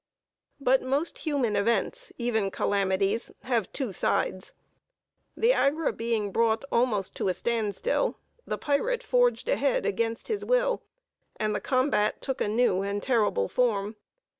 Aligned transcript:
But 0.59 0.81
most 0.81 1.19
human 1.19 1.55
events, 1.55 2.11
even 2.17 2.49
calamities, 2.49 3.29
have 3.43 3.71
two 3.71 3.93
sides. 3.93 4.51
The 5.37 5.53
Agra 5.53 5.93
being 5.93 6.31
brought 6.31 6.65
almost 6.71 7.13
to 7.17 7.27
a 7.27 7.35
standstill, 7.35 8.17
the 8.43 8.57
pirate 8.57 9.03
forged 9.03 9.47
ahead 9.47 9.85
against 9.85 10.27
his 10.27 10.43
will, 10.43 10.81
and 11.35 11.53
the 11.53 11.61
combat 11.61 12.19
took 12.19 12.41
a 12.41 12.47
new 12.47 12.81
and 12.81 13.03
terrible 13.03 13.47
form. 13.47 13.95